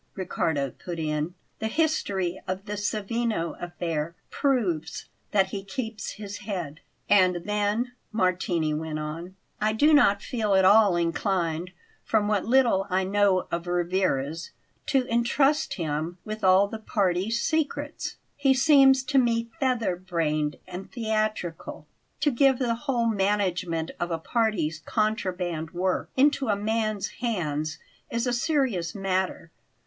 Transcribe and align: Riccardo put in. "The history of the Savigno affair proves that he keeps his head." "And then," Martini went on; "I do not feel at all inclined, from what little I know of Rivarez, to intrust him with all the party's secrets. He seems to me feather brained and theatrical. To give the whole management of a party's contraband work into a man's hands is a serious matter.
Riccardo 0.15 0.71
put 0.83 0.97
in. 0.97 1.35
"The 1.59 1.67
history 1.67 2.41
of 2.47 2.65
the 2.65 2.73
Savigno 2.75 3.53
affair 3.61 4.15
proves 4.31 5.05
that 5.29 5.49
he 5.49 5.63
keeps 5.63 6.13
his 6.13 6.37
head." 6.39 6.79
"And 7.07 7.43
then," 7.45 7.91
Martini 8.11 8.73
went 8.73 8.97
on; 8.97 9.35
"I 9.61 9.73
do 9.73 9.93
not 9.93 10.23
feel 10.23 10.55
at 10.55 10.65
all 10.65 10.95
inclined, 10.95 11.69
from 12.03 12.27
what 12.27 12.45
little 12.45 12.87
I 12.89 13.03
know 13.03 13.45
of 13.51 13.67
Rivarez, 13.67 14.49
to 14.87 15.03
intrust 15.05 15.75
him 15.75 16.17
with 16.25 16.43
all 16.43 16.67
the 16.67 16.79
party's 16.79 17.39
secrets. 17.39 18.15
He 18.35 18.55
seems 18.55 19.03
to 19.03 19.19
me 19.19 19.51
feather 19.59 19.95
brained 19.95 20.57
and 20.67 20.91
theatrical. 20.91 21.85
To 22.21 22.31
give 22.31 22.57
the 22.57 22.73
whole 22.73 23.05
management 23.05 23.91
of 23.99 24.09
a 24.09 24.17
party's 24.17 24.79
contraband 24.79 25.69
work 25.75 26.09
into 26.17 26.47
a 26.47 26.55
man's 26.55 27.09
hands 27.21 27.77
is 28.09 28.25
a 28.25 28.33
serious 28.33 28.95
matter. 28.95 29.51